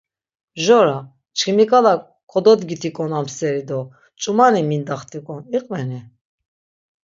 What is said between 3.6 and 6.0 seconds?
do ç̌umani mindaxtik̆on iqveni?